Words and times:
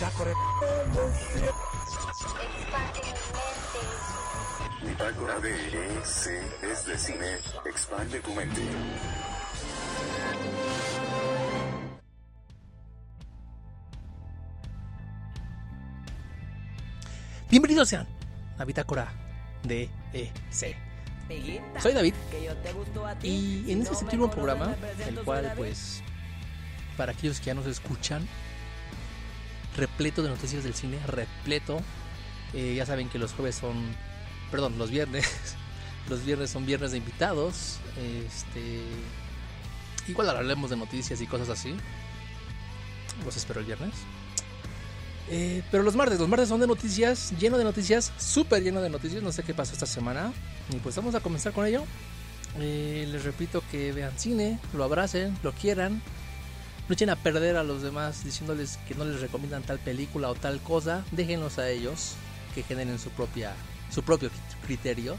Bitácora. 0.00 0.32
Bitácora 4.82 5.40
de 5.40 5.52
EC 5.98 6.42
es 6.62 6.86
de 6.86 6.96
cine. 6.96 7.36
Expande 7.66 8.20
tu 8.20 8.32
mente. 8.34 8.62
Bienvenidos 17.50 17.90
sean 17.90 18.08
a 18.56 18.64
Bitácora 18.64 19.12
de 19.64 19.90
EC. 20.14 20.76
Soy 21.78 21.92
David 21.92 22.14
y 23.22 23.70
en 23.70 23.82
este 23.82 23.96
séptimo 23.96 24.30
programa, 24.30 24.74
el 25.06 25.20
cual 25.20 25.52
pues 25.58 26.02
para 26.96 27.12
aquellos 27.12 27.38
que 27.38 27.46
ya 27.46 27.54
nos 27.54 27.66
escuchan, 27.66 28.26
repleto 29.80 30.22
de 30.22 30.28
noticias 30.28 30.62
del 30.62 30.74
cine, 30.74 30.98
repleto. 31.06 31.80
Eh, 32.52 32.74
ya 32.76 32.86
saben 32.86 33.08
que 33.08 33.18
los 33.18 33.32
jueves 33.32 33.56
son, 33.56 33.76
perdón, 34.50 34.78
los 34.78 34.90
viernes, 34.90 35.26
los 36.08 36.24
viernes 36.24 36.50
son 36.50 36.66
viernes 36.66 36.92
de 36.92 36.98
invitados. 36.98 37.78
Este, 37.98 38.82
igual 40.08 40.28
hablaremos 40.28 40.70
de 40.70 40.76
noticias 40.76 41.20
y 41.20 41.26
cosas 41.26 41.48
así. 41.48 41.74
Los 43.24 43.36
espero 43.36 43.60
el 43.60 43.66
viernes. 43.66 43.94
Eh, 45.32 45.62
pero 45.70 45.82
los 45.84 45.94
martes, 45.94 46.18
los 46.18 46.28
martes 46.28 46.48
son 46.48 46.60
de 46.60 46.66
noticias, 46.66 47.32
lleno 47.38 47.56
de 47.56 47.62
noticias, 47.62 48.12
súper 48.18 48.62
lleno 48.62 48.82
de 48.82 48.90
noticias. 48.90 49.22
No 49.22 49.32
sé 49.32 49.42
qué 49.42 49.54
pasó 49.54 49.72
esta 49.72 49.86
semana. 49.86 50.32
Y 50.70 50.76
pues 50.76 50.96
vamos 50.96 51.14
a 51.14 51.20
comenzar 51.20 51.52
con 51.52 51.66
ello. 51.66 51.84
Eh, 52.58 53.06
les 53.10 53.24
repito 53.24 53.62
que 53.70 53.92
vean 53.92 54.12
cine, 54.18 54.58
lo 54.74 54.84
abracen, 54.84 55.36
lo 55.42 55.52
quieran. 55.52 56.02
No 56.90 56.94
echen 56.94 57.10
a 57.10 57.14
perder 57.14 57.56
a 57.56 57.62
los 57.62 57.82
demás 57.82 58.24
diciéndoles 58.24 58.80
que 58.88 58.96
no 58.96 59.04
les 59.04 59.20
recomiendan 59.20 59.62
tal 59.62 59.78
película 59.78 60.28
o 60.28 60.34
tal 60.34 60.60
cosa. 60.60 61.04
Déjenlos 61.12 61.60
a 61.60 61.68
ellos 61.70 62.16
que 62.52 62.64
generen 62.64 62.98
su, 62.98 63.10
propia, 63.10 63.52
su 63.92 64.02
propio 64.02 64.28
criterio. 64.66 65.16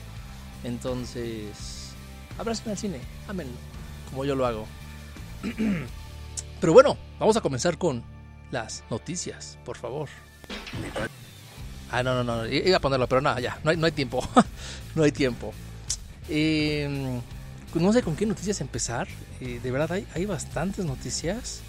Entonces, 0.66 1.94
abracen 2.38 2.72
al 2.72 2.78
cine, 2.78 3.00
ámenlo, 3.26 3.56
como 4.10 4.26
yo 4.26 4.36
lo 4.36 4.46
hago. 4.46 4.68
Pero 6.60 6.74
bueno, 6.74 6.98
vamos 7.18 7.38
a 7.38 7.42
comenzar 7.42 7.78
con 7.78 8.04
las 8.52 8.84
noticias, 8.90 9.58
por 9.64 9.78
favor. 9.78 10.10
Ah, 11.90 12.04
no, 12.04 12.22
no, 12.22 12.26
no, 12.26 12.48
iba 12.48 12.76
a 12.76 12.82
ponerlo, 12.82 13.08
pero 13.08 13.22
nada, 13.22 13.40
ya, 13.40 13.60
no 13.64 13.72
hay, 13.72 13.78
no 13.78 13.86
hay 13.86 13.94
tiempo. 13.94 14.28
no 14.96 15.04
hay 15.04 15.14
tiempo. 15.14 15.54
Eh, 16.28 17.22
no 17.76 17.94
sé 17.94 18.04
con 18.04 18.16
qué 18.16 18.26
noticias 18.26 18.62
empezar. 18.62 19.08
Eh, 19.40 19.60
de 19.62 19.72
verdad, 19.72 19.94
hay, 19.94 20.08
hay 20.14 20.26
bastantes 20.26 20.86
noticias. 20.86 21.62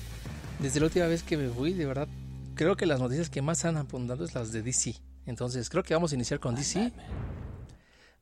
Desde 0.58 0.81
la 0.81 0.86
última 0.86 1.06
vez 1.06 1.22
que 1.22 1.36
me 1.36 1.48
fui, 1.48 1.72
de 1.72 1.86
verdad, 1.86 2.08
creo 2.55 2.77
que 2.77 2.86
las 2.86 3.00
noticias 3.00 3.31
que 3.31 3.42
más 3.42 3.64
han 3.64 3.77
apuntado 3.77 4.25
es 4.25 4.34
las 4.34 4.53
de 4.53 4.62
DC. 4.62 4.95
Entonces, 5.27 5.70
creo 5.70 5.83
que 5.83 5.95
vamos 5.95 6.12
a 6.12 6.14
iniciar 6.14 6.41
con 6.41 6.55
DC. 6.55 6.92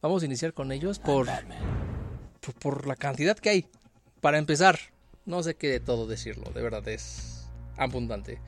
Vamos 0.03 0.23
a 0.23 0.27
iniciar 0.27 0.55
con 0.55 0.73
ellos 0.73 0.99
por, 0.99 1.27
por, 2.41 2.55
por 2.55 2.87
la 2.87 2.97
cantidad 2.97 3.39
que 3.39 3.51
hay. 3.51 3.67
Para 4.21 4.39
empezar, 4.39 4.79
no 5.27 5.43
sé 5.43 5.55
qué 5.55 5.69
de 5.69 5.81
todo 5.81 6.07
decirlo, 6.07 6.51
de 6.53 6.63
verdad 6.63 6.87
es 6.89 7.47
abundante. 7.77 8.41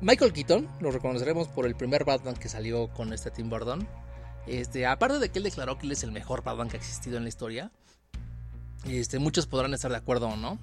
Michael 0.00 0.32
Keaton, 0.32 0.68
lo 0.80 0.90
reconoceremos 0.90 1.48
por 1.48 1.66
el 1.66 1.74
primer 1.74 2.04
Batman 2.04 2.34
que 2.34 2.48
salió 2.48 2.88
con 2.88 3.12
este 3.12 3.30
Tim 3.30 3.48
Burton. 3.48 3.86
Este, 4.46 4.86
aparte 4.86 5.18
de 5.18 5.30
que 5.30 5.38
él 5.38 5.44
declaró 5.44 5.78
que 5.78 5.86
él 5.86 5.92
es 5.92 6.02
el 6.02 6.12
mejor 6.12 6.42
Batman 6.42 6.68
que 6.68 6.76
ha 6.76 6.80
existido 6.80 7.16
en 7.16 7.22
la 7.22 7.28
historia, 7.28 7.72
este, 8.86 9.18
muchos 9.18 9.46
podrán 9.46 9.74
estar 9.74 9.90
de 9.90 9.96
acuerdo 9.96 10.28
o 10.28 10.36
no. 10.36 10.58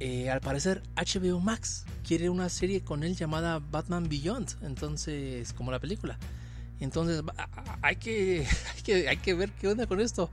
Eh, 0.00 0.30
al 0.30 0.40
parecer 0.40 0.82
HBO 0.96 1.38
Max 1.38 1.84
quiere 2.06 2.28
una 2.28 2.48
serie 2.48 2.82
con 2.82 3.04
él 3.04 3.14
llamada 3.14 3.60
Batman 3.60 4.08
Beyond, 4.08 4.56
entonces 4.62 5.52
como 5.52 5.70
la 5.70 5.78
película. 5.78 6.18
Entonces 6.80 7.22
hay 7.82 7.96
que, 7.96 8.46
hay 8.74 8.82
que, 8.82 9.08
hay 9.08 9.16
que 9.18 9.34
ver 9.34 9.52
qué 9.52 9.68
onda 9.68 9.86
con 9.86 10.00
esto. 10.00 10.30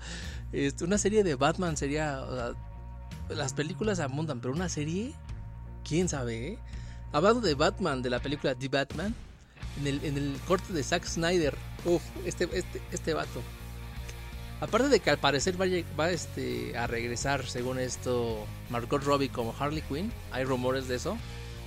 Este, 0.52 0.84
una 0.84 0.98
serie 0.98 1.24
de 1.24 1.36
Batman 1.36 1.78
sería... 1.78 2.24
Las 3.30 3.54
películas 3.54 4.00
abundan, 4.00 4.40
pero 4.40 4.56
una 4.56 4.70
serie, 4.70 5.14
quién 5.88 6.10
sabe. 6.10 6.54
Eh? 6.54 6.60
Hablando 7.12 7.42
de 7.42 7.54
Batman, 7.54 8.02
de 8.02 8.10
la 8.10 8.20
película 8.20 8.56
The 8.56 8.70
Batman, 8.70 9.14
en 9.80 9.86
el, 9.86 10.04
en 10.04 10.18
el 10.18 10.36
corte 10.48 10.74
de 10.74 10.82
Zack 10.82 11.06
Snyder, 11.06 11.56
uff, 11.86 12.02
este, 12.26 12.46
este, 12.54 12.82
este 12.92 13.14
vato. 13.14 13.44
Aparte 14.62 14.90
de 14.90 15.00
que 15.00 15.10
al 15.10 15.18
parecer 15.18 15.56
va, 15.60 16.10
este, 16.10 16.78
a 16.78 16.86
regresar, 16.86 17.46
según 17.46 17.80
esto, 17.80 18.46
Margot 18.70 19.02
Robbie 19.02 19.30
como 19.30 19.56
Harley 19.58 19.82
Quinn, 19.82 20.12
hay 20.32 20.44
rumores 20.44 20.88
de 20.88 20.96
eso. 20.96 21.18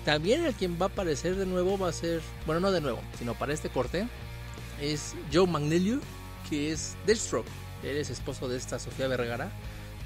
También 0.05 0.45
el 0.45 0.53
quien 0.55 0.79
va 0.81 0.87
a 0.87 0.89
aparecer 0.89 1.37
de 1.37 1.47
nuevo 1.47 1.79
va 1.79 1.89
a 1.89 1.93
ser, 1.93 2.21
bueno, 2.45 2.61
no 2.61 2.71
de 2.71 2.81
nuevo, 2.81 3.01
sino 3.19 3.35
para 3.35 3.55
este 3.55 3.71
corte, 3.71 4.07
es 4.81 5.15
Joe 5.33 5.47
Magnelio, 5.47 6.01
que 6.51 6.73
es 6.73 6.97
Deathstroke. 7.07 7.47
Él 7.83 7.97
es 7.97 8.11
esposo 8.11 8.49
de 8.49 8.59
esta 8.59 8.79
Sofía 8.79 9.09
Vergara. 9.09 9.51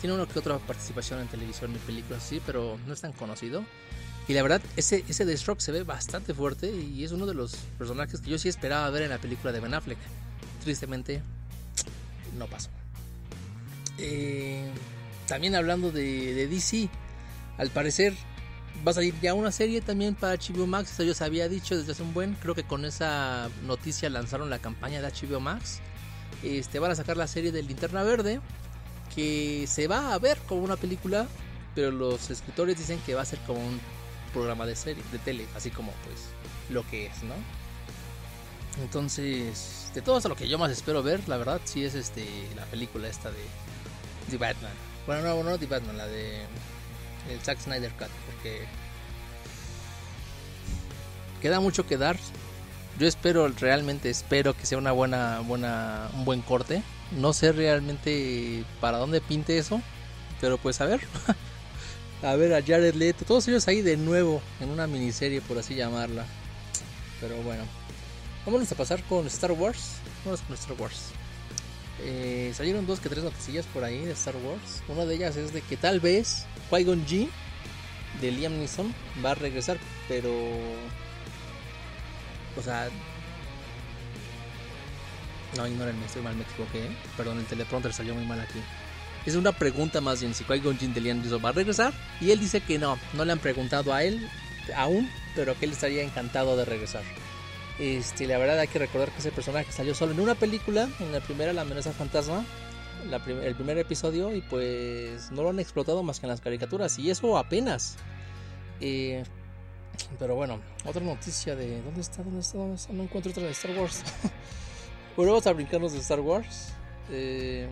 Tiene 0.01 0.15
una 0.15 0.27
que 0.27 0.39
otra 0.39 0.59
participación 0.59 1.21
en 1.21 1.29
televisión 1.29 1.75
y 1.75 1.79
películas 1.79 2.25
así, 2.25 2.41
pero 2.45 2.79
no 2.87 2.93
es 2.93 3.01
tan 3.01 3.13
conocido. 3.13 3.65
Y 4.29 4.35
la 4.35 4.43
verdad, 4.43 4.61
ese, 4.77 5.05
ese 5.09 5.25
Deathstroke 5.25 5.61
se 5.61 5.73
ve 5.73 5.83
bastante 5.83 6.35
fuerte 6.35 6.71
y 6.71 7.03
es 7.03 7.13
uno 7.13 7.27
de 7.27 7.35
los 7.35 7.57
personajes 7.79 8.21
que 8.21 8.31
yo 8.31 8.39
sí 8.39 8.49
esperaba 8.49 8.89
ver 8.91 9.03
en 9.03 9.11
la 9.11 9.19
película 9.19 9.53
de 9.53 9.61
Ben 9.61 9.75
Affleck. 9.75 9.99
Tristemente, 10.63 11.23
no 12.37 12.47
pasó. 12.47 12.71
Eh, 13.99 14.65
también 15.27 15.55
hablando 15.55 15.91
de, 15.91 16.47
DC, 16.47 16.89
al 17.59 17.71
parecer 17.71 18.15
va 18.87 18.91
a 18.91 18.95
salir 18.95 19.15
ya 19.21 19.35
una 19.35 19.51
serie 19.51 19.81
también 19.81 20.15
para 20.15 20.37
HBO 20.37 20.67
Max. 20.67 20.93
Eso 20.93 21.03
yo 21.03 21.15
se 21.15 21.25
había 21.25 21.49
dicho 21.49 21.77
desde 21.77 21.93
hace 21.93 22.03
un 22.03 22.15
buen. 22.15 22.35
Creo 22.35 22.55
que 22.55 22.65
con 22.65 22.85
esa 22.85 23.49
noticia 23.65 24.11
lanzaron 24.11 24.51
la 24.51 24.59
campaña 24.59 25.01
de 25.01 25.09
HBO 25.09 25.41
Max. 25.41 25.81
Este, 26.43 26.79
van 26.79 26.91
a 26.91 26.95
sacar 26.95 27.17
la 27.17 27.27
serie 27.27 27.53
de 27.53 27.63
Linterna 27.63 28.03
Verde. 28.03 28.41
Que 29.15 29.67
se 29.67 29.87
va 29.87 30.13
a 30.13 30.19
ver 30.19 30.39
como 30.47 30.63
una 30.63 30.77
película. 30.77 31.27
Pero 31.75 31.91
los 31.91 32.31
escritores 32.31 32.79
dicen 32.79 33.01
que 33.05 33.15
va 33.15 33.23
a 33.23 33.27
ser 33.27 33.39
como 33.41 33.61
un 33.61 33.81
programa 34.33 34.67
de 34.67 34.77
serie, 34.77 35.03
de 35.13 35.19
tele. 35.19 35.47
Así 35.57 35.71
como 35.71 35.93
pues 36.05 36.27
lo 36.71 36.87
que 36.89 37.07
es, 37.07 37.23
¿no? 37.23 37.35
Entonces, 38.83 39.91
de 39.95 40.03
todo 40.03 40.19
eso 40.19 40.29
lo 40.29 40.37
que 40.37 40.49
yo 40.49 40.59
más 40.59 40.71
espero 40.71 41.03
ver, 41.03 41.27
la 41.29 41.37
verdad, 41.37 41.61
sí 41.65 41.85
es 41.85 41.95
este 41.95 42.27
la 42.55 42.65
película 42.67 43.09
esta 43.09 43.31
de 43.31 43.43
The 44.31 44.37
Batman. 44.37 44.73
Bueno, 45.07 45.23
no, 45.23 45.43
no 45.43 45.59
The 45.59 45.67
Batman, 45.67 45.97
la 45.97 46.07
de 46.07 46.43
el 47.31 47.41
Zack 47.41 47.61
Snyder 47.61 47.93
Cut, 47.93 48.09
porque 48.27 48.67
queda 51.41 51.61
mucho 51.61 51.87
que 51.87 51.97
dar. 51.97 52.19
Yo 52.99 53.07
espero, 53.07 53.49
realmente 53.49 54.09
espero 54.11 54.57
que 54.57 54.67
sea 54.67 54.79
una 54.79 54.93
buena, 54.93 55.41
buena, 55.41 56.09
un 56.15 56.25
buen 56.25 56.43
corte. 56.43 56.83
No 57.13 57.33
sé 57.33 57.53
realmente 57.53 58.65
para 58.81 58.99
dónde 58.99 59.21
pinte 59.21 59.59
eso, 59.59 59.81
pero 60.41 60.59
pues 60.59 60.81
a 60.81 60.87
ver. 60.87 61.01
a 62.23 62.35
ver 62.35 62.55
a 62.55 62.63
Jared 62.63 62.95
Leto, 62.95 63.25
todos 63.25 63.47
ellos 63.49 63.69
ahí 63.69 63.83
de 63.83 63.97
nuevo 63.97 64.41
en 64.61 64.71
una 64.71 64.87
miniserie, 64.87 65.41
por 65.41 65.59
así 65.59 65.75
llamarla. 65.75 66.25
Pero 67.21 67.37
bueno, 67.43 67.65
vámonos 68.47 68.71
a 68.71 68.77
pasar 68.77 69.03
con 69.05 69.27
Star 69.27 69.53
Wars. 69.53 69.97
Vamos 70.25 70.41
con 70.43 70.55
Star 70.55 70.81
Wars. 70.81 71.11
Eh, 72.03 72.53
salieron 72.55 72.87
dos 72.87 73.01
que 73.01 73.09
tres 73.09 73.25
noticias 73.25 73.67
por 73.67 73.83
ahí 73.85 74.05
de 74.05 74.13
Star 74.13 74.37
Wars. 74.37 74.83
Una 74.89 75.05
de 75.05 75.17
ellas 75.17 75.37
es 75.37 75.53
de 75.53 75.61
que 75.61 75.77
tal 75.77 76.01
vez 76.01 76.47
Qui-Gon 76.71 77.05
G 77.07 77.29
de 78.21 78.31
Liam 78.31 78.57
Neeson 78.59 78.95
va 79.25 79.33
a 79.33 79.35
regresar, 79.35 79.79
pero. 80.09 80.31
O 82.57 82.63
sea. 82.63 82.89
No, 85.57 85.67
ignorenme, 85.67 86.05
estoy 86.05 86.23
mal, 86.23 86.37
me 86.37 86.43
equivoqué. 86.43 86.85
¿eh? 86.87 86.97
Perdón, 87.17 87.39
el 87.39 87.47
teleprompter 87.47 87.93
salió 87.93 88.15
muy 88.15 88.25
mal 88.25 88.41
aquí. 88.41 88.61
Es 89.25 89.35
una 89.35 89.53
pregunta 89.53 90.01
más 90.01 90.21
bien 90.21 90.35
si 90.35 90.45
Qui-Gon 90.45 90.79
Jinn 90.79 90.95
de 90.95 91.01
Liam 91.01 91.21
Neeson 91.21 91.45
va 91.45 91.49
a 91.49 91.53
regresar. 91.53 91.93
Y 92.21 92.31
él 92.31 92.39
dice 92.39 92.61
que 92.61 92.79
no, 92.79 92.99
no 93.15 93.25
le 93.25 93.33
han 93.33 93.39
preguntado 93.39 93.93
a 93.93 94.05
él 94.05 94.29
aún, 94.77 95.11
pero 95.35 95.59
que 95.59 95.65
él 95.65 95.73
estaría 95.73 96.03
encantado 96.03 96.57
de 96.57 96.65
regresar. 96.65 97.03
Este, 97.79 98.27
la 98.27 98.39
verdad 98.39 98.59
hay 98.59 98.69
que 98.69 98.79
recordar 98.79 99.11
que 99.11 99.19
ese 99.19 99.31
personaje 99.31 99.71
salió 99.71 99.95
solo 99.95 100.13
en 100.13 100.21
una 100.21 100.35
película, 100.35 100.89
en 100.99 101.13
la 101.13 101.21
primera 101.21 101.53
La 101.53 101.63
amenaza 101.63 101.93
fantasma, 101.93 102.45
el 103.43 103.55
primer 103.55 103.79
episodio, 103.79 104.35
y 104.35 104.41
pues 104.41 105.31
no 105.31 105.43
lo 105.43 105.51
han 105.51 105.61
explotado 105.61 106.03
más 106.03 106.19
que 106.19 106.27
en 106.27 106.31
las 106.31 106.41
caricaturas, 106.41 106.99
y 106.99 107.11
eso 107.11 107.37
apenas. 107.37 107.97
Eh, 108.81 109.25
pero 110.19 110.35
bueno, 110.35 110.61
otra 110.85 111.03
noticia 111.03 111.55
de... 111.55 111.83
¿Dónde 111.83 112.01
está? 112.01 112.23
¿Dónde 112.23 112.41
está? 112.41 112.59
¿Dónde 112.59 112.77
está? 112.77 112.93
No 112.93 113.03
encuentro 113.03 113.31
otra 113.31 113.45
de 113.45 113.51
Star 113.51 113.77
Wars. 113.77 114.03
vamos 115.17 115.47
a 115.47 115.53
brincarnos 115.53 115.93
de 115.93 115.99
Star 116.01 116.21
Wars. 116.21 116.73
Eh, 117.11 117.69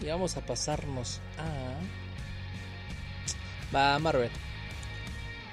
y 0.00 0.06
vamos 0.06 0.36
a 0.36 0.40
pasarnos 0.40 1.20
a... 1.38 1.76
Va 3.74 3.98
Marvel. 3.98 4.30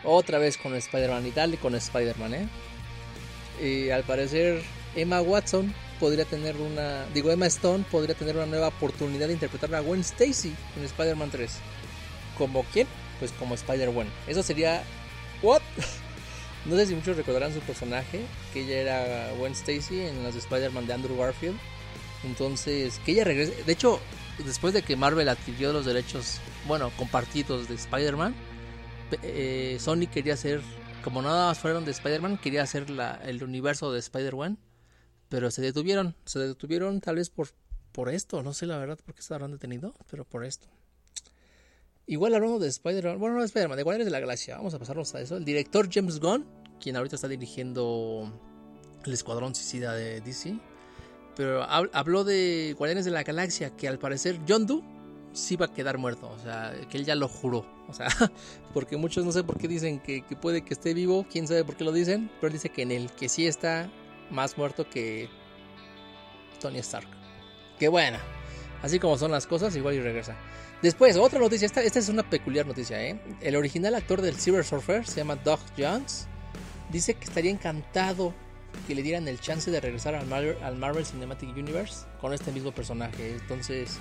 Otra 0.03 0.39
vez 0.39 0.57
con 0.57 0.75
Spider-Man 0.75 1.27
y 1.27 1.31
dale 1.31 1.57
con 1.57 1.75
Spider-Man, 1.75 2.33
¿eh? 2.33 2.47
Al 3.94 4.03
parecer 4.03 4.61
Emma 4.95 5.21
Watson 5.21 5.73
podría 6.00 6.25
tener 6.25 6.56
una, 6.57 7.06
digo 7.13 7.31
Emma 7.31 7.45
Stone 7.47 7.83
podría 7.91 8.15
tener 8.15 8.35
una 8.35 8.45
nueva 8.45 8.69
oportunidad 8.69 9.27
de 9.27 9.33
interpretar 9.33 9.73
a 9.75 9.81
Gwen 9.81 10.01
Stacy 10.01 10.53
en 10.77 10.83
Spider-Man 10.83 11.31
3. 11.31 11.51
¿Como 12.38 12.63
quién? 12.71 12.88
Pues 13.19 13.31
como 13.33 13.56
Spider-Gwen. 13.56 14.07
Eso 14.27 14.44
sería 14.44 14.83
what? 15.41 15.61
No 16.65 16.75
sé 16.75 16.88
si 16.88 16.94
muchos 16.94 17.15
recordarán 17.15 17.53
su 17.53 17.61
personaje, 17.61 18.19
que 18.53 18.61
ella 18.61 18.81
era 18.81 19.31
Gwen 19.38 19.53
Stacy 19.53 20.01
en 20.01 20.23
las 20.23 20.33
de 20.33 20.39
Spider-Man 20.39 20.88
de 20.88 20.94
Andrew 20.94 21.17
Garfield. 21.17 21.57
Entonces, 22.25 23.00
que 23.05 23.13
ella 23.13 23.23
regrese. 23.23 23.63
De 23.63 23.71
hecho, 23.71 24.00
después 24.45 24.73
de 24.73 24.81
que 24.81 24.97
Marvel 24.97 25.29
adquirió 25.29 25.71
los 25.71 25.85
derechos, 25.85 26.39
bueno, 26.67 26.91
compartidos 26.97 27.69
de 27.69 27.75
Spider-Man, 27.75 28.35
eh, 29.23 29.77
Sony 29.79 30.07
quería 30.12 30.33
hacer, 30.33 30.62
como 31.04 31.22
nada 31.22 31.48
más 31.48 31.60
fueron 31.60 31.86
de 31.86 31.92
Spider-Man, 31.92 32.38
quería 32.38 32.63
hacer 32.63 32.86
el 33.24 33.44
universo 33.44 33.92
de 33.92 34.00
Spider-Man. 34.00 34.57
Pero 35.30 35.51
se 35.51 35.62
detuvieron, 35.62 36.16
se 36.25 36.40
detuvieron 36.40 37.01
tal 37.01 37.18
vez 37.18 37.30
por, 37.30 37.50
por 37.92 38.10
esto, 38.10 38.42
no 38.42 38.54
sé 38.54 38.66
la 38.66 38.78
verdad 38.78 38.98
por 39.06 39.13
qué 39.13 39.22
se 39.22 39.34
habrán 39.34 39.51
detenido, 39.51 39.94
pero 40.10 40.25
por 40.25 40.44
esto. 40.44 40.68
Igual 42.07 42.34
hablando 42.34 42.57
de 42.57 42.68
Spider-Man, 42.68 43.19
bueno, 43.19 43.36
no 43.36 43.42
de 43.42 43.46
Spider-Man, 43.46 43.78
de 43.78 43.84
Guardianes 43.84 44.06
de 44.06 44.12
la 44.12 44.19
Galaxia, 44.19 44.57
vamos 44.57 44.74
a 44.74 44.80
pasarnos 44.80 45.13
a 45.13 45.22
eso. 45.22 45.38
El 45.38 45.46
director 45.46 45.88
James 45.92 46.19
Gunn, 46.19 46.46
quien 46.81 46.96
ahorita 46.96 47.16
está 47.16 47.28
dirigiendo 47.28 48.34
el 49.06 49.13
Escuadrón 49.13 49.54
Suicida 49.54 49.94
de 49.94 50.19
DC, 50.22 50.60
pero 51.36 51.62
habló 51.63 52.24
de 52.24 52.74
Guardianes 52.75 53.06
de 53.06 53.12
la 53.12 53.22
Galaxia, 53.22 53.75
que 53.78 53.88
al 53.88 54.00
parecer 54.00 54.40
John 54.48 54.66
Doe 54.66 54.81
sí 55.33 55.55
va 55.55 55.67
a 55.67 55.73
quedar 55.73 55.97
muerto, 55.97 56.29
o 56.29 56.39
sea, 56.39 56.73
que 56.89 56.97
él 56.97 57.05
ya 57.05 57.15
lo 57.15 57.27
juró, 57.27 57.65
o 57.87 57.93
sea, 57.93 58.07
porque 58.73 58.97
muchos 58.97 59.25
no 59.25 59.31
sé 59.31 59.43
por 59.43 59.57
qué 59.57 59.67
dicen 59.67 59.99
que, 59.99 60.23
puede 60.41 60.63
que 60.63 60.73
esté 60.73 60.93
vivo, 60.93 61.25
quién 61.29 61.47
sabe 61.47 61.63
por 61.63 61.75
qué 61.75 61.83
lo 61.83 61.91
dicen, 61.91 62.29
pero 62.39 62.47
él 62.47 62.53
dice 62.53 62.69
que 62.69 62.83
en 62.83 62.91
él, 62.91 63.11
que 63.11 63.29
sí 63.29 63.47
está 63.47 63.89
más 64.29 64.57
muerto 64.57 64.89
que 64.89 65.29
Tony 66.59 66.79
Stark. 66.79 67.07
Que 67.77 67.87
buena, 67.87 68.19
así 68.81 68.99
como 68.99 69.17
son 69.17 69.31
las 69.31 69.47
cosas, 69.47 69.75
igual 69.75 69.95
y 69.95 70.01
regresa. 70.01 70.35
Después, 70.81 71.17
otra 71.17 71.39
noticia, 71.39 71.65
esta, 71.65 71.81
esta 71.83 71.99
es 71.99 72.07
una 72.07 72.29
peculiar 72.29 72.65
noticia, 72.65 73.03
¿eh? 73.03 73.19
El 73.41 73.55
original 73.57 73.95
actor 73.95 74.21
del 74.21 74.35
Silver 74.35 74.63
Surfer 74.63 75.05
se 75.05 75.17
llama 75.17 75.35
Doug 75.35 75.59
Jones. 75.77 76.27
Dice 76.89 77.15
que 77.15 77.25
estaría 77.25 77.51
encantado 77.51 78.33
que 78.87 78.95
le 78.95 79.01
dieran 79.01 79.27
el 79.27 79.39
chance 79.39 79.69
de 79.71 79.81
regresar 79.81 80.15
al 80.15 80.25
Marvel, 80.27 80.57
al 80.63 80.77
Marvel 80.77 81.05
Cinematic 81.05 81.49
Universe 81.49 82.05
con 82.21 82.33
este 82.33 82.51
mismo 82.51 82.71
personaje. 82.71 83.31
Entonces, 83.33 83.99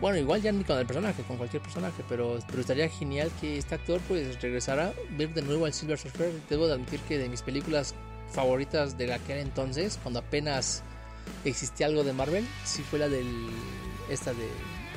bueno, 0.00 0.18
igual 0.18 0.42
ya 0.42 0.52
ni 0.52 0.62
con 0.64 0.78
el 0.78 0.86
personaje, 0.86 1.22
con 1.22 1.36
cualquier 1.38 1.62
personaje, 1.62 2.04
pero, 2.08 2.38
pero 2.48 2.60
estaría 2.60 2.88
genial 2.88 3.30
que 3.40 3.56
este 3.56 3.74
actor 3.74 4.00
pues 4.08 4.40
regresara, 4.42 4.92
ver 5.16 5.32
de 5.32 5.42
nuevo 5.42 5.64
al 5.64 5.72
Silver 5.72 5.98
Surfer. 5.98 6.32
Debo 6.50 6.66
de 6.66 6.74
admitir 6.74 7.00
que 7.00 7.18
de 7.18 7.28
mis 7.28 7.42
películas 7.42 7.94
favoritas 8.30 8.98
de 8.98 9.12
aquel 9.12 9.38
entonces, 9.38 9.98
cuando 10.02 10.20
apenas 10.20 10.82
existía 11.44 11.86
algo 11.86 12.04
de 12.04 12.12
Marvel, 12.12 12.46
sí 12.64 12.82
fue 12.82 12.98
la 12.98 13.08
del 13.08 13.48
esta 14.10 14.32
de 14.32 14.48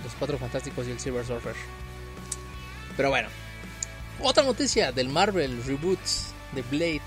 los 0.03 0.13
Cuatro 0.17 0.37
Fantásticos 0.37 0.87
y 0.87 0.91
el 0.91 0.99
Silver 0.99 1.25
Surfer. 1.25 1.55
Pero 2.97 3.09
bueno, 3.09 3.29
otra 4.21 4.43
noticia 4.43 4.91
del 4.91 5.07
Marvel 5.07 5.63
Reboot 5.63 5.99
de 6.53 6.61
Blade. 6.63 7.01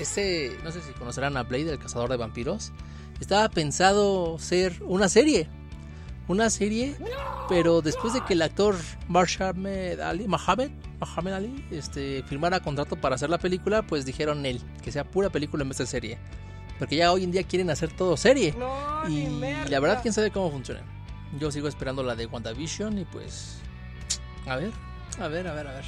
este, 0.00 0.58
no 0.64 0.72
sé 0.72 0.80
si 0.82 0.92
conocerán 0.92 1.36
a 1.36 1.44
Blade, 1.44 1.70
el 1.70 1.78
cazador 1.78 2.10
de 2.10 2.16
vampiros. 2.16 2.72
Estaba 3.20 3.48
pensado 3.48 4.38
ser 4.38 4.82
una 4.82 5.08
serie. 5.08 5.48
Una 6.30 6.48
serie, 6.48 6.94
pero 7.48 7.82
después 7.82 8.14
de 8.14 8.20
que 8.20 8.34
el 8.34 8.42
actor 8.42 8.76
Marshamed 9.08 9.98
Ali, 9.98 10.28
Mohamed, 10.28 10.70
Ali 11.26 11.66
este, 11.72 12.22
firmara 12.22 12.60
contrato 12.60 12.94
para 12.94 13.16
hacer 13.16 13.30
la 13.30 13.38
película, 13.38 13.82
pues 13.82 14.06
dijeron 14.06 14.46
él, 14.46 14.60
que 14.80 14.92
sea 14.92 15.02
pura 15.02 15.30
película 15.30 15.64
en 15.64 15.70
vez 15.70 15.78
de 15.78 15.86
serie. 15.86 16.18
Porque 16.78 16.94
ya 16.94 17.10
hoy 17.10 17.24
en 17.24 17.32
día 17.32 17.42
quieren 17.42 17.68
hacer 17.68 17.90
todo 17.90 18.16
serie. 18.16 18.54
y 19.08 19.26
la 19.68 19.80
verdad, 19.80 19.98
quién 20.02 20.14
sabe 20.14 20.30
cómo 20.30 20.52
funciona. 20.52 20.82
Yo 21.36 21.50
sigo 21.50 21.66
esperando 21.66 22.04
la 22.04 22.14
de 22.14 22.26
WandaVision 22.26 22.98
y 22.98 23.04
pues. 23.06 23.56
A 24.46 24.54
ver, 24.54 24.70
a 25.18 25.26
ver, 25.26 25.48
a 25.48 25.52
ver, 25.52 25.66
a 25.66 25.72
ver. 25.72 25.84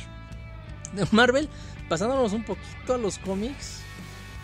De 0.92 1.06
Marvel, 1.12 1.48
pasándonos 1.88 2.32
un 2.32 2.42
poquito 2.42 2.94
a 2.94 2.98
los 2.98 3.16
cómics. 3.20 3.82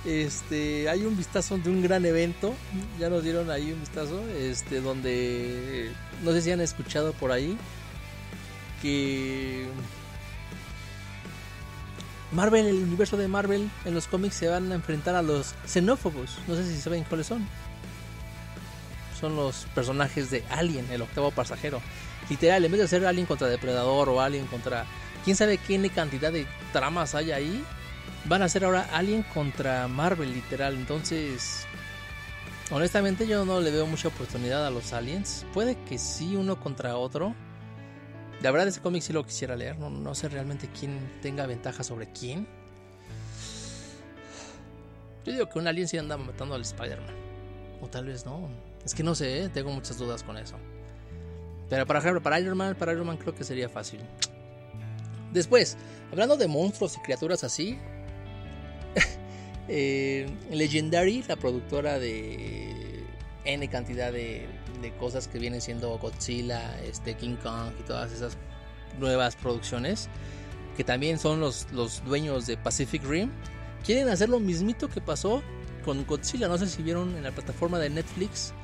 Este, 0.04 0.88
hay 0.88 1.04
un 1.04 1.16
vistazo 1.16 1.58
de 1.58 1.70
un 1.70 1.82
gran 1.82 2.04
evento. 2.06 2.54
Ya 2.98 3.08
nos 3.08 3.22
dieron 3.22 3.50
ahí 3.50 3.72
un 3.72 3.80
vistazo. 3.80 4.26
Este, 4.28 4.80
donde. 4.80 5.90
No 6.22 6.32
sé 6.32 6.42
si 6.42 6.50
han 6.50 6.60
escuchado 6.60 7.12
por 7.12 7.32
ahí. 7.32 7.56
Que. 8.82 9.66
Marvel, 12.30 12.66
el 12.66 12.76
universo 12.76 13.16
de 13.16 13.26
Marvel 13.26 13.70
en 13.84 13.94
los 13.94 14.06
cómics 14.06 14.34
se 14.34 14.48
van 14.48 14.70
a 14.70 14.74
enfrentar 14.74 15.14
a 15.14 15.22
los 15.22 15.54
xenófobos. 15.66 16.38
No 16.46 16.54
sé 16.56 16.66
si 16.66 16.80
saben 16.80 17.04
cuáles 17.04 17.26
son 17.26 17.46
son 19.18 19.36
los 19.36 19.66
personajes 19.74 20.30
de 20.30 20.44
Alien, 20.50 20.86
el 20.90 21.02
octavo 21.02 21.30
pasajero. 21.30 21.80
Literal, 22.30 22.64
en 22.64 22.72
vez 22.72 22.80
de 22.80 22.88
ser 22.88 23.06
Alien 23.06 23.26
contra 23.26 23.48
Depredador 23.48 24.08
o 24.08 24.20
Alien 24.20 24.46
contra... 24.46 24.84
¿Quién 25.24 25.36
sabe 25.36 25.58
qué 25.58 25.90
cantidad 25.90 26.32
de 26.32 26.46
tramas 26.72 27.14
hay 27.14 27.32
ahí? 27.32 27.64
Van 28.24 28.42
a 28.42 28.48
ser 28.48 28.64
ahora 28.64 28.88
Alien 28.92 29.22
contra 29.22 29.88
Marvel, 29.88 30.32
literal. 30.32 30.74
Entonces, 30.74 31.66
honestamente 32.70 33.26
yo 33.26 33.44
no 33.44 33.60
le 33.60 33.70
veo 33.70 33.86
mucha 33.86 34.08
oportunidad 34.08 34.66
a 34.66 34.70
los 34.70 34.92
aliens. 34.92 35.46
Puede 35.54 35.76
que 35.84 35.98
sí, 35.98 36.36
uno 36.36 36.60
contra 36.60 36.96
otro. 36.96 37.34
La 38.42 38.50
verdad 38.50 38.68
ese 38.68 38.80
cómic 38.80 39.02
sí 39.02 39.12
lo 39.12 39.24
quisiera 39.24 39.56
leer. 39.56 39.78
No, 39.78 39.90
no 39.90 40.14
sé 40.14 40.28
realmente 40.28 40.68
quién 40.78 41.18
tenga 41.22 41.46
ventaja 41.46 41.82
sobre 41.82 42.10
quién. 42.12 42.46
Yo 45.24 45.32
digo 45.32 45.48
que 45.48 45.58
un 45.58 45.66
alien 45.66 45.88
sí 45.88 45.98
anda 45.98 46.16
matando 46.16 46.54
al 46.54 46.62
Spider-Man. 46.62 47.14
O 47.80 47.88
tal 47.88 48.06
vez 48.06 48.24
no. 48.24 48.48
Es 48.84 48.94
que 48.94 49.02
no 49.02 49.14
sé, 49.14 49.44
¿eh? 49.44 49.48
tengo 49.48 49.70
muchas 49.70 49.98
dudas 49.98 50.22
con 50.22 50.36
eso. 50.36 50.56
Pero 51.68 51.86
para 51.86 51.98
ejemplo, 51.98 52.22
para 52.22 52.40
Iron 52.40 52.56
Man, 52.56 52.74
para 52.74 52.92
Iron 52.92 53.06
Man 53.06 53.16
creo 53.18 53.34
que 53.34 53.44
sería 53.44 53.68
fácil. 53.68 54.00
Después, 55.32 55.76
hablando 56.10 56.36
de 56.36 56.48
monstruos 56.48 56.96
y 56.96 57.00
criaturas 57.00 57.44
así, 57.44 57.78
eh, 59.68 60.26
Legendary, 60.50 61.22
la 61.28 61.36
productora 61.36 61.98
de 61.98 63.04
N 63.44 63.68
cantidad 63.68 64.12
de, 64.12 64.48
cosas 64.98 65.28
que 65.28 65.38
vienen 65.38 65.60
siendo 65.60 65.98
Godzilla, 65.98 66.80
este, 66.82 67.14
King 67.14 67.36
Kong 67.42 67.72
y 67.78 67.82
todas 67.82 68.12
esas 68.12 68.36
nuevas 68.98 69.36
producciones, 69.36 70.08
que 70.76 70.84
también 70.84 71.18
son 71.18 71.40
los, 71.40 71.66
dueños 72.04 72.46
de 72.46 72.56
Pacific 72.56 73.04
Rim, 73.04 73.30
quieren 73.84 74.08
hacer 74.08 74.28
lo 74.28 74.40
mismito 74.40 74.88
que 74.88 75.00
pasó 75.00 75.42
con 75.84 76.06
Godzilla. 76.06 76.48
No 76.48 76.56
sé 76.58 76.66
si 76.66 76.82
vieron 76.82 77.16
en 77.16 77.22
la 77.22 77.32
plataforma 77.32 77.78
de 77.78 77.90
Netflix 77.90 78.54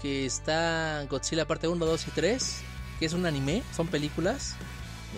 que 0.00 0.26
está 0.26 1.04
Godzilla 1.08 1.46
parte 1.46 1.68
1, 1.68 1.84
2 1.84 2.08
y 2.08 2.10
3, 2.10 2.60
que 2.98 3.06
es 3.06 3.12
un 3.12 3.26
anime, 3.26 3.62
son 3.74 3.86
películas, 3.86 4.56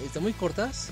están 0.04 0.22
muy 0.22 0.32
cortas. 0.32 0.90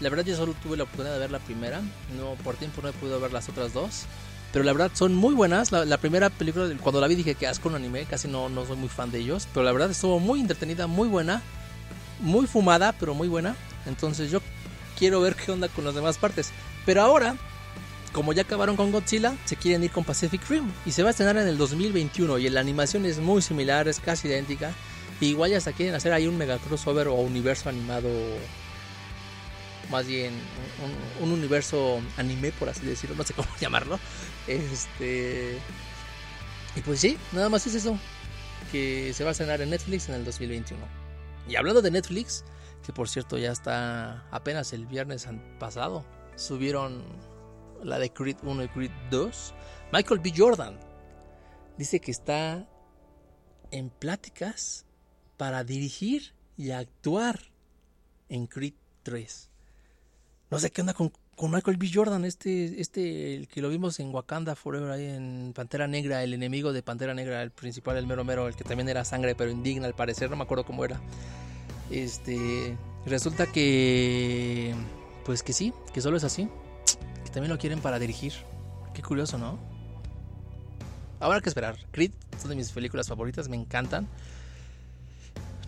La 0.00 0.08
verdad 0.08 0.24
yo 0.24 0.36
solo 0.36 0.54
tuve 0.62 0.76
la 0.76 0.84
oportunidad 0.84 1.14
de 1.14 1.20
ver 1.20 1.30
la 1.30 1.38
primera, 1.38 1.80
no 2.16 2.34
por 2.42 2.56
tiempo 2.56 2.80
no 2.82 2.88
he 2.88 2.92
podido 2.92 3.20
ver 3.20 3.32
las 3.32 3.48
otras 3.48 3.72
dos, 3.74 4.04
pero 4.52 4.64
la 4.64 4.72
verdad 4.72 4.90
son 4.94 5.14
muy 5.14 5.34
buenas. 5.34 5.72
La, 5.72 5.98
primera 5.98 6.30
película, 6.30 6.68
cuando 6.80 7.00
la 7.00 7.06
vi 7.06 7.14
dije 7.14 7.34
que 7.34 7.46
asco 7.46 7.68
un 7.68 7.74
anime, 7.74 8.04
casi 8.06 8.26
no, 8.26 8.48
no 8.48 8.66
soy 8.66 8.76
muy 8.76 8.88
fan 8.88 9.10
de 9.10 9.18
ellos, 9.18 9.46
pero 9.52 9.64
la 9.64 9.72
verdad 9.72 9.90
estuvo 9.90 10.18
muy 10.18 10.40
entretenida, 10.40 10.86
muy 10.86 11.08
buena, 11.08 11.42
muy 12.20 12.46
fumada, 12.46 12.92
pero 12.92 13.14
muy 13.14 13.28
buena. 13.28 13.56
Entonces 13.86 14.30
yo 14.30 14.40
quiero 14.98 15.20
ver 15.20 15.36
qué 15.36 15.52
onda 15.52 15.68
con 15.68 15.84
las 15.84 15.94
demás 15.94 16.18
partes. 16.18 16.50
Pero 16.86 17.02
ahora 17.02 17.36
como 18.12 18.32
ya 18.32 18.42
acabaron 18.42 18.76
con 18.76 18.90
Godzilla, 18.90 19.36
se 19.44 19.56
quieren 19.56 19.84
ir 19.84 19.90
con 19.90 20.04
Pacific 20.04 20.40
Rim 20.48 20.70
y 20.84 20.92
se 20.92 21.02
va 21.02 21.08
a 21.08 21.10
estrenar 21.10 21.36
en 21.36 21.46
el 21.46 21.56
2021 21.56 22.38
y 22.38 22.48
la 22.48 22.60
animación 22.60 23.04
es 23.04 23.18
muy 23.18 23.40
similar, 23.42 23.88
es 23.88 24.00
casi 24.00 24.28
idéntica. 24.28 24.72
igual 25.20 25.50
ya 25.50 25.58
hasta 25.58 25.72
quieren 25.72 25.94
hacer 25.94 26.12
ahí 26.12 26.26
un 26.26 26.36
mega 26.36 26.58
crossover 26.58 27.08
o 27.08 27.14
universo 27.14 27.68
animado, 27.68 28.08
más 29.90 30.06
bien 30.06 30.32
un, 31.20 31.32
universo 31.32 32.00
anime 32.16 32.52
por 32.52 32.68
así 32.68 32.84
decirlo, 32.86 33.16
no 33.16 33.24
sé 33.24 33.34
cómo 33.34 33.48
llamarlo. 33.60 33.98
Este 34.46 35.58
y 36.76 36.80
pues 36.82 37.00
sí, 37.00 37.18
nada 37.32 37.48
más 37.48 37.66
es 37.66 37.74
eso 37.74 37.98
que 38.70 39.12
se 39.12 39.24
va 39.24 39.30
a 39.30 39.32
estrenar 39.32 39.60
en 39.60 39.70
Netflix 39.70 40.08
en 40.08 40.14
el 40.14 40.24
2021. 40.24 40.80
Y 41.48 41.56
hablando 41.56 41.82
de 41.82 41.90
Netflix, 41.90 42.44
que 42.84 42.92
por 42.92 43.08
cierto 43.08 43.36
ya 43.38 43.50
está 43.50 44.24
apenas 44.30 44.72
el 44.72 44.86
viernes 44.86 45.26
pasado, 45.58 46.04
subieron 46.36 47.04
la 47.82 47.98
de 47.98 48.12
Creed 48.12 48.36
1 48.42 48.64
y 48.64 48.68
Creed 48.68 48.90
2, 49.10 49.54
Michael 49.92 50.20
B. 50.20 50.32
Jordan 50.36 50.78
dice 51.76 52.00
que 52.00 52.10
está 52.10 52.68
en 53.70 53.90
pláticas 53.90 54.86
para 55.36 55.64
dirigir 55.64 56.34
y 56.56 56.70
actuar 56.70 57.40
en 58.28 58.46
Creed 58.46 58.74
3. 59.02 59.49
No 60.50 60.58
sé 60.58 60.70
qué 60.70 60.80
onda 60.80 60.94
con, 60.94 61.12
Michael 61.50 61.76
B. 61.76 61.90
Jordan, 61.92 62.24
este, 62.24 62.80
este, 62.80 63.36
el 63.36 63.48
que 63.48 63.62
lo 63.62 63.68
vimos 63.68 64.00
en 64.00 64.12
Wakanda 64.12 64.54
Forever, 64.56 64.90
ahí 64.90 65.06
en 65.06 65.52
Pantera 65.54 65.86
Negra, 65.86 66.22
el 66.22 66.34
enemigo 66.34 66.72
de 66.72 66.82
Pantera 66.82 67.14
Negra, 67.14 67.42
el 67.42 67.50
principal, 67.50 67.96
el 67.96 68.06
mero 68.06 68.24
mero, 68.24 68.48
el 68.48 68.56
que 68.56 68.64
también 68.64 68.88
era 68.88 69.04
sangre, 69.04 69.34
pero 69.34 69.50
indigna 69.50 69.86
al 69.86 69.94
parecer, 69.94 70.28
no 70.28 70.36
me 70.36 70.42
acuerdo 70.42 70.64
cómo 70.64 70.84
era. 70.84 71.00
Este, 71.90 72.76
resulta 73.06 73.46
que, 73.46 74.74
pues 75.24 75.42
que 75.42 75.52
sí, 75.52 75.72
que 75.94 76.00
solo 76.00 76.16
es 76.16 76.24
así 76.24 76.48
también 77.30 77.52
lo 77.52 77.58
quieren 77.58 77.80
para 77.80 77.98
dirigir. 77.98 78.32
Qué 78.94 79.02
curioso, 79.02 79.38
¿no? 79.38 79.58
Habrá 81.20 81.40
que 81.40 81.48
esperar. 81.48 81.76
Creed 81.90 82.12
son 82.38 82.50
de 82.50 82.56
mis 82.56 82.72
películas 82.72 83.08
favoritas, 83.08 83.48
me 83.48 83.56
encantan. 83.56 84.08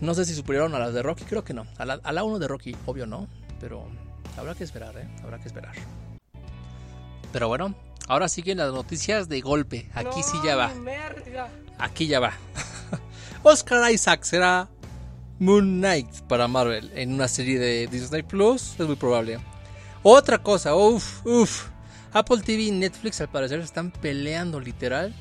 No 0.01 0.13
sé 0.13 0.25
si 0.25 0.33
superaron 0.33 0.75
a 0.75 0.79
las 0.79 0.93
de 0.93 1.01
Rocky, 1.01 1.23
creo 1.25 1.43
que 1.43 1.53
no. 1.53 1.65
A 1.77 1.85
la, 1.85 2.23
1 2.23 2.39
de 2.39 2.47
Rocky, 2.47 2.75
obvio 2.85 3.05
no, 3.05 3.27
pero 3.59 3.87
Habrá 4.37 4.55
que 4.55 4.63
esperar, 4.63 4.95
¿eh? 4.97 5.07
Habrá 5.23 5.39
que 5.39 5.47
esperar. 5.47 5.73
Pero 7.31 7.47
bueno, 7.47 7.75
ahora 8.07 8.27
siguen 8.27 8.59
las 8.59 8.71
noticias 8.71 9.29
de 9.29 9.41
golpe. 9.41 9.89
Aquí 9.93 10.23
sí 10.23 10.37
ya 10.43 10.55
va. 10.55 10.71
Aquí 11.77 12.07
ya 12.07 12.19
va. 12.19 12.33
Oscar 13.43 13.91
Isaac 13.91 14.23
será 14.23 14.69
Moon 15.39 15.79
Knight 15.79 16.21
para 16.27 16.47
Marvel 16.47 16.91
en 16.95 17.13
una 17.13 17.27
serie 17.27 17.59
de 17.59 17.87
Disney 17.87 18.23
Plus. 18.23 18.75
Es 18.79 18.85
muy 18.85 18.95
probable. 18.95 19.39
Otra 20.03 20.37
cosa, 20.37 20.75
uff, 20.75 21.25
uff. 21.25 21.67
Apple 22.13 22.41
TV 22.41 22.63
y 22.63 22.71
Netflix 22.71 23.19
al 23.21 23.29
parecer 23.29 23.59
están 23.59 23.91
peleando 23.91 24.59
literal 24.59 25.13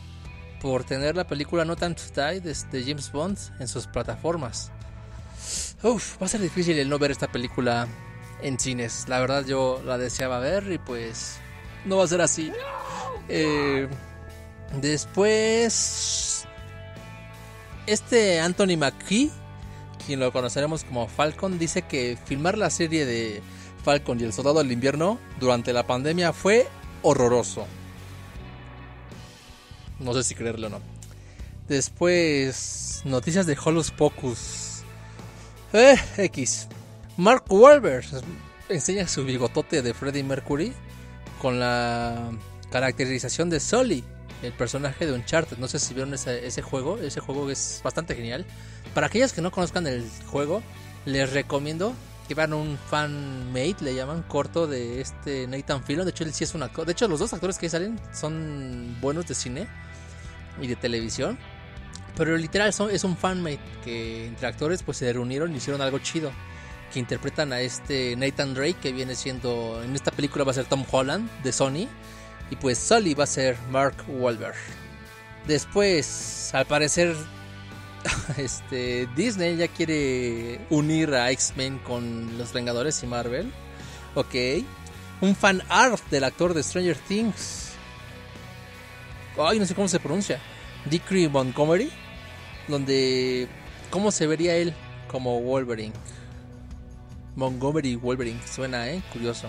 por 0.61 0.85
tener 0.85 1.16
la 1.16 1.26
película 1.26 1.64
No 1.64 1.75
Time 1.76 1.95
to 1.95 2.02
Die 2.14 2.40
de, 2.40 2.85
James 2.85 3.11
Bond 3.11 3.38
en 3.59 3.66
sus 3.66 3.87
plataformas. 3.87 4.71
Uf, 5.83 6.21
va 6.21 6.26
a 6.26 6.28
ser 6.28 6.40
difícil 6.40 6.78
el 6.78 6.88
no 6.88 6.99
ver 6.99 7.11
esta 7.11 7.28
película 7.28 7.88
en 8.42 8.58
cines. 8.58 9.06
La 9.08 9.20
verdad 9.20 9.44
yo 9.46 9.80
la 9.84 9.99
deseaba 9.99 10.38
ver 10.38 10.70
y 10.70 10.78
pues 10.78 11.38
no 11.84 11.96
va 11.96 12.04
a 12.04 12.08
ser 12.08 12.20
así. 12.20 12.52
Eh, 13.28 13.88
después, 14.80 16.46
este 17.87 18.40
Anthony 18.40 18.76
McKee, 18.76 19.30
quien 20.06 20.20
lo 20.20 20.32
conoceremos 20.32 20.84
como 20.84 21.08
Falcon, 21.08 21.58
dice 21.58 21.82
que 21.82 22.18
filmar 22.25 22.58
la 22.58 22.70
serie 22.70 23.06
de 23.06 23.42
Falcon 23.84 24.20
y 24.20 24.25
el 24.25 24.32
Soldado 24.32 24.58
del 24.58 24.72
Invierno 24.72 25.18
durante 25.40 25.72
la 25.72 25.87
pandemia 25.87 26.32
fue 26.32 26.68
horroroso. 27.02 27.66
No 29.99 30.12
sé 30.14 30.25
si 30.25 30.34
creerlo 30.34 30.66
o 30.66 30.70
no. 30.70 30.80
Después, 31.68 33.02
noticias 33.04 33.46
de 33.46 33.56
Holus 33.64 33.90
Pocus. 33.92 34.82
Eh, 35.72 35.96
X. 36.18 36.68
Mark 37.19 37.45
Wahlberg 37.50 38.04
enseña 38.71 39.07
su 39.07 39.25
bigotote 39.25 39.83
de 39.83 39.92
Freddie 39.92 40.23
Mercury 40.23 40.73
con 41.42 41.61
la 41.61 42.31
caracterización 42.71 43.50
de 43.50 43.61
Sully, 43.61 44.02
el 44.42 44.52
personaje 44.54 45.04
de 45.04 45.12
Uncharted. 45.12 45.59
No 45.59 45.69
sé 45.69 45.78
si 45.78 45.92
vieron 45.92 46.14
ese, 46.14 46.62
juego. 46.62 46.97
Ese 46.99 47.21
juego 47.21 47.50
es 47.50 47.83
bastante 47.85 48.14
genial. 48.14 48.47
Para 48.95 49.09
aquellos 49.09 49.35
que 49.35 49.42
no 49.42 49.50
conozcan 49.50 49.87
el 49.87 50.09
juego, 50.26 50.62
les 51.04 51.31
recomiendo 51.33 51.95
que 52.28 52.35
vean 52.35 52.54
un 52.54 52.78
fan 52.78 53.52
made, 53.52 53.76
le 53.81 53.95
llaman 53.95 54.23
corto 54.23 54.66
de 54.66 55.02
este 55.02 55.47
Nathan 55.47 55.85
Fillion. 55.85 56.07
De 56.07 56.12
hecho, 56.12 56.25
él 56.25 56.33
sí 56.33 56.45
es 56.45 56.54
un 56.54 56.62
actor. 56.62 56.87
De 56.87 56.92
hecho, 56.92 57.09
los 57.09 57.21
dos 57.21 57.35
actores 57.35 57.59
que 57.59 57.69
salen 57.69 58.00
son 58.14 58.97
buenos 59.02 59.26
de 59.26 59.35
cine 59.35 59.66
y 60.62 60.66
de 60.66 60.76
televisión. 60.76 61.38
Pero 62.16 62.38
literal 62.38 62.73
son, 62.73 62.90
es 62.90 63.04
un 63.04 63.19
fanmate 63.19 63.61
que 63.85 64.26
entre 64.26 64.47
actores 64.47 64.83
pues 64.83 64.97
se 64.97 65.12
reunieron 65.12 65.52
y 65.52 65.57
hicieron 65.57 65.83
algo 65.83 65.99
chido. 65.99 66.33
Que 66.92 67.00
interpretan 67.00 67.52
a 67.52 67.61
este 67.61 68.16
Nathan 68.16 68.54
Drake 68.54 68.76
que 68.80 68.92
viene 68.92 69.14
siendo... 69.14 69.82
En 69.82 69.94
esta 69.94 70.11
película 70.11 70.44
va 70.44 70.50
a 70.50 70.54
ser 70.54 70.66
Tom 70.66 70.84
Holland 70.90 71.28
de 71.42 71.52
Sony. 71.52 71.88
Y 72.50 72.56
pues 72.56 72.78
Sully 72.78 73.14
va 73.14 73.25
a 73.25 73.28
ser 73.28 73.56
Mark 73.70 73.96
Wahlberg. 74.08 74.54
Después, 75.46 76.50
al 76.52 76.66
parecer, 76.66 77.16
este 78.37 79.08
Disney 79.16 79.56
ya 79.56 79.68
quiere 79.68 80.61
unir 80.70 81.14
a 81.14 81.30
X-Men 81.30 81.78
con 81.78 82.37
los 82.37 82.52
Vengadores 82.52 83.02
y 83.02 83.06
Marvel. 83.06 83.52
Ok. 84.14 84.34
Un 85.20 85.34
fan 85.34 85.62
art 85.68 86.02
del 86.11 86.25
actor 86.25 86.52
de 86.52 86.62
Stranger 86.62 86.96
Things 86.96 87.72
ay, 89.38 89.58
no 89.58 89.66
sé 89.66 89.75
cómo 89.75 89.88
se 89.88 90.00
pronuncia, 90.00 90.40
Dickory 90.90 91.28
Montgomery, 91.28 91.90
donde, 92.68 93.49
¿cómo 93.90 94.11
se 94.11 94.26
vería 94.26 94.56
él 94.56 94.75
como 95.08 95.40
Wolverine? 95.40 95.94
Montgomery 97.37 97.97
Wolverine, 97.97 98.41
suena, 98.47 98.89
¿eh? 98.91 99.03
Curioso. 99.12 99.49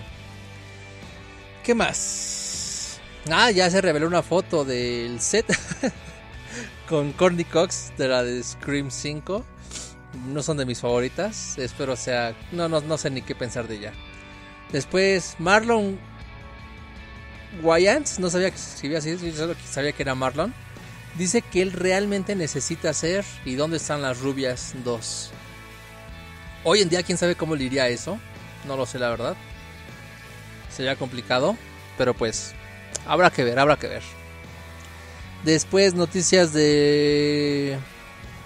¿Qué 1.62 1.74
más? 1.74 3.00
Ah, 3.30 3.50
ya 3.50 3.70
se 3.70 3.80
reveló 3.80 4.06
una 4.06 4.22
foto 4.22 4.64
del 4.64 5.20
set 5.20 5.46
con 6.88 7.12
Courtney 7.12 7.44
Cox 7.44 7.92
de 7.96 8.08
la 8.08 8.22
de 8.22 8.42
Scream 8.42 8.90
5. 8.90 9.44
No 10.28 10.42
son 10.42 10.58
de 10.58 10.66
mis 10.66 10.80
favoritas, 10.80 11.58
espero 11.58 11.96
sea... 11.96 12.36
No, 12.52 12.68
no, 12.68 12.80
no 12.80 12.98
sé 12.98 13.10
ni 13.10 13.22
qué 13.22 13.34
pensar 13.34 13.66
de 13.66 13.76
ella. 13.76 13.92
Después 14.70 15.36
Marlon 15.38 15.98
Wayans, 17.62 18.18
no 18.18 18.30
sabía 18.30 18.50
que 18.50 18.56
escribía 18.56 18.98
así, 18.98 19.16
solo 19.32 19.54
sabía 19.64 19.92
que 19.92 20.02
era 20.02 20.14
Marlon. 20.14 20.54
Dice 21.16 21.42
que 21.42 21.62
él 21.62 21.72
realmente 21.72 22.34
necesita 22.34 22.92
ser 22.92 23.24
¿Y 23.44 23.54
dónde 23.54 23.76
están 23.76 24.02
las 24.02 24.20
rubias 24.20 24.74
2? 24.84 25.30
Hoy 26.64 26.80
en 26.80 26.88
día, 26.88 27.02
quién 27.02 27.18
sabe 27.18 27.36
cómo 27.36 27.54
le 27.54 27.64
iría 27.64 27.88
eso. 27.88 28.18
No 28.66 28.76
lo 28.76 28.86
sé, 28.86 28.98
la 28.98 29.10
verdad. 29.10 29.36
Sería 30.74 30.96
complicado, 30.96 31.56
pero 31.96 32.14
pues 32.14 32.54
habrá 33.06 33.30
que 33.30 33.44
ver, 33.44 33.58
habrá 33.58 33.76
que 33.76 33.86
ver. 33.86 34.02
Después 35.44 35.94
noticias 35.94 36.52
de 36.52 37.78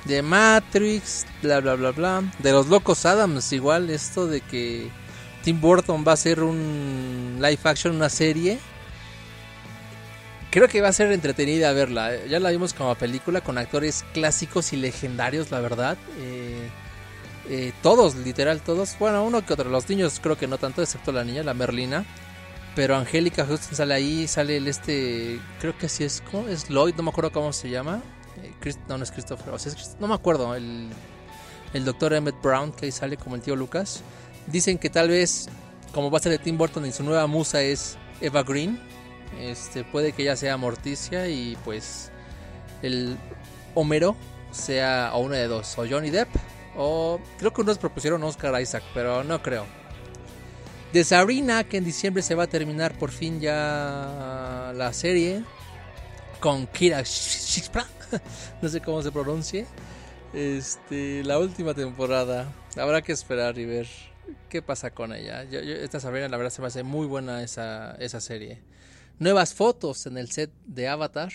de 0.04 0.22
Matrix, 0.22 1.26
bla 1.42 1.60
bla 1.60 1.74
bla 1.74 1.92
bla, 1.92 2.22
de 2.38 2.52
los 2.52 2.68
locos 2.68 3.04
Adams, 3.06 3.52
igual 3.52 3.90
esto 3.90 4.26
de 4.26 4.40
que 4.40 4.90
Tim 5.44 5.60
Burton 5.60 6.04
va 6.06 6.12
a 6.12 6.14
hacer 6.14 6.42
un 6.42 7.38
live 7.40 7.60
action, 7.64 7.94
una 7.94 8.08
serie 8.08 8.58
creo 10.50 10.68
que 10.68 10.80
va 10.80 10.88
a 10.88 10.92
ser 10.92 11.12
entretenida 11.12 11.72
verla. 11.72 12.24
Ya 12.26 12.40
la 12.40 12.50
vimos 12.50 12.74
como 12.74 12.94
película 12.94 13.40
con 13.40 13.58
actores 13.58 14.04
clásicos 14.12 14.72
y 14.72 14.76
legendarios, 14.76 15.50
la 15.50 15.60
verdad. 15.60 15.96
Eh, 16.18 16.68
eh, 17.48 17.72
todos, 17.82 18.14
literal, 18.14 18.60
todos. 18.60 18.96
Bueno, 18.98 19.24
uno 19.24 19.44
que 19.44 19.54
otro. 19.54 19.70
Los 19.70 19.88
niños 19.88 20.20
creo 20.22 20.36
que 20.36 20.46
no 20.46 20.58
tanto, 20.58 20.82
excepto 20.82 21.12
la 21.12 21.24
niña, 21.24 21.42
la 21.42 21.54
Merlina. 21.54 22.04
Pero 22.76 22.94
Angélica 22.96 23.46
Houston 23.46 23.74
sale 23.74 23.94
ahí, 23.94 24.28
sale 24.28 24.58
el 24.58 24.68
este, 24.68 25.40
creo 25.58 25.76
que 25.76 25.88
sí 25.88 26.04
es, 26.04 26.22
¿cómo? 26.30 26.48
es 26.48 26.68
Lloyd, 26.68 26.94
no 26.94 27.02
me 27.02 27.10
acuerdo 27.10 27.32
cómo 27.32 27.52
se 27.52 27.70
llama. 27.70 28.02
Eh, 28.42 28.74
no, 28.88 28.98
no 28.98 29.04
es 29.04 29.10
Christopher, 29.10 29.46
no 29.98 30.06
me 30.06 30.14
acuerdo. 30.14 30.54
El, 30.54 30.88
el 31.72 31.84
doctor 31.84 32.12
Emmett 32.12 32.40
Brown, 32.42 32.70
que 32.72 32.86
ahí 32.86 32.92
sale 32.92 33.16
como 33.16 33.34
el 33.34 33.42
tío 33.42 33.56
Lucas. 33.56 34.02
Dicen 34.46 34.78
que 34.78 34.90
tal 34.90 35.08
vez, 35.08 35.48
como 35.92 36.10
va 36.10 36.18
a 36.18 36.22
ser 36.22 36.32
de 36.32 36.38
Tim 36.38 36.56
Burton 36.56 36.86
y 36.86 36.92
su 36.92 37.02
nueva 37.02 37.26
musa 37.26 37.62
es 37.62 37.96
Eva 38.20 38.42
Green, 38.42 38.78
este, 39.40 39.84
puede 39.84 40.12
que 40.12 40.22
ella 40.22 40.36
sea 40.36 40.56
Morticia 40.56 41.28
y 41.28 41.56
pues 41.64 42.10
el 42.82 43.16
Homero 43.74 44.16
sea 44.52 45.10
o 45.14 45.20
uno 45.20 45.34
de 45.34 45.48
dos, 45.48 45.76
o 45.78 45.86
Johnny 45.88 46.10
Depp 46.10 46.28
o 46.78 47.20
creo 47.38 47.52
que 47.52 47.60
unos 47.60 47.76
propusieron 47.76 48.22
Oscar 48.22 48.58
Isaac, 48.60 48.84
pero 48.94 49.24
no 49.24 49.42
creo. 49.42 49.66
De 50.92 51.04
Sabrina, 51.04 51.64
que 51.64 51.76
en 51.76 51.84
diciembre 51.84 52.22
se 52.22 52.34
va 52.34 52.44
a 52.44 52.46
terminar 52.46 52.96
por 52.96 53.10
fin 53.10 53.40
ya 53.40 54.72
la 54.74 54.92
serie 54.94 55.42
con 56.40 56.66
Kira 56.68 57.02
Shipra, 57.02 57.84
no 58.62 58.68
sé 58.68 58.80
cómo 58.80 59.02
se 59.02 59.10
pronuncie. 59.10 59.66
Este, 60.32 61.24
la 61.24 61.38
última 61.38 61.74
temporada. 61.74 62.54
Habrá 62.76 63.02
que 63.02 63.12
esperar 63.12 63.58
y 63.58 63.66
ver 63.66 63.88
qué 64.48 64.62
pasa 64.62 64.92
con 64.92 65.12
ella. 65.12 65.42
esta 65.42 66.00
Sabrina, 66.00 66.28
la 66.28 66.36
verdad, 66.36 66.52
se 66.52 66.60
me 66.62 66.68
hace 66.68 66.84
muy 66.84 67.06
buena 67.06 67.42
esa, 67.42 67.96
esa 67.98 68.20
serie. 68.20 68.62
Nuevas 69.18 69.52
fotos 69.52 70.06
en 70.06 70.16
el 70.16 70.30
set 70.30 70.52
de 70.64 70.86
Avatar. 70.86 71.32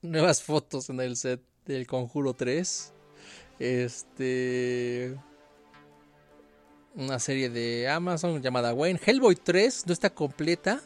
Nuevas 0.00 0.42
fotos 0.42 0.88
en 0.88 1.00
el 1.00 1.16
set 1.16 1.42
del 1.66 1.86
Conjuro 1.86 2.34
3. 2.34 2.94
Este. 3.58 5.16
Una 6.94 7.18
serie 7.18 7.50
de 7.50 7.88
Amazon 7.88 8.42
llamada 8.42 8.74
Wayne. 8.74 9.00
Hellboy 9.04 9.36
3 9.36 9.86
no 9.86 9.92
está 9.92 10.10
completa. 10.10 10.80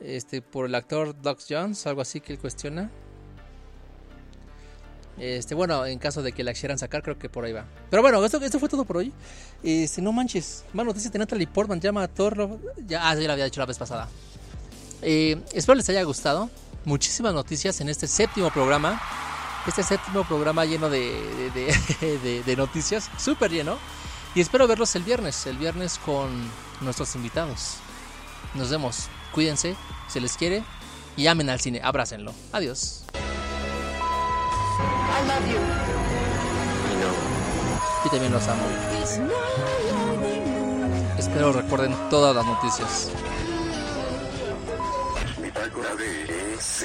Este, 0.00 0.40
por 0.42 0.66
el 0.66 0.74
actor 0.74 1.20
Doug 1.20 1.38
Jones, 1.48 1.86
algo 1.86 2.00
así 2.00 2.20
que 2.20 2.32
él 2.32 2.38
cuestiona. 2.38 2.90
Este, 5.18 5.54
bueno, 5.54 5.84
en 5.84 5.98
caso 5.98 6.22
de 6.22 6.30
que 6.32 6.44
la 6.44 6.52
quisieran 6.52 6.78
sacar, 6.78 7.02
creo 7.02 7.18
que 7.18 7.28
por 7.28 7.44
ahí 7.44 7.52
va. 7.52 7.64
Pero 7.90 8.02
bueno, 8.02 8.24
esto, 8.24 8.38
esto 8.38 8.60
fue 8.60 8.68
todo 8.68 8.84
por 8.84 8.98
hoy. 8.98 9.12
Este, 9.62 10.00
no 10.00 10.12
manches. 10.12 10.64
Noticias 10.72 11.12
de 11.12 11.18
Natalie 11.18 11.46
Portman. 11.46 11.80
Llama 11.80 12.04
a 12.04 12.08
Thor. 12.08 12.58
Ya, 12.86 13.08
ah, 13.08 13.14
ya 13.14 13.26
lo 13.26 13.32
había 13.32 13.44
dicho 13.44 13.60
la 13.60 13.66
vez 13.66 13.78
pasada. 13.78 14.08
Eh, 15.02 15.36
espero 15.52 15.74
les 15.74 15.88
haya 15.88 16.02
gustado. 16.04 16.48
Muchísimas 16.84 17.34
noticias 17.34 17.80
en 17.80 17.88
este 17.88 18.06
séptimo 18.06 18.50
programa. 18.50 19.00
Este 19.68 19.82
séptimo 19.82 20.24
programa 20.24 20.64
lleno 20.64 20.88
de, 20.90 22.42
de, 22.44 22.56
noticias, 22.56 23.10
súper 23.18 23.50
lleno. 23.50 23.76
Y 24.34 24.40
espero 24.40 24.66
verlos 24.66 24.96
el 24.96 25.02
viernes, 25.02 25.46
el 25.46 25.58
viernes 25.58 26.00
con 26.04 26.30
nuestros 26.80 27.14
invitados. 27.14 27.76
Nos 28.54 28.70
vemos, 28.70 29.08
cuídense, 29.32 29.76
se 30.08 30.20
les 30.20 30.38
quiere 30.38 30.64
y 31.16 31.26
amen 31.26 31.50
al 31.50 31.60
cine, 31.60 31.82
abrácenlo. 31.84 32.32
Adiós. 32.52 33.04
Y 38.04 38.08
también 38.08 38.32
los 38.32 38.48
amo. 38.48 38.62
Espero 41.18 41.52
recuerden 41.52 41.94
todas 42.08 42.34
las 42.34 42.46
noticias. 42.46 43.10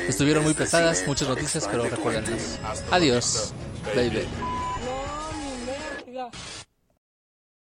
Estuvieron 0.08 0.44
muy 0.44 0.54
pesadas, 0.54 1.04
muchas 1.08 1.28
noticias, 1.28 1.68
pero 1.70 1.84
recuerden. 1.84 2.26
Adiós, 2.92 3.54
baby. 3.96 4.28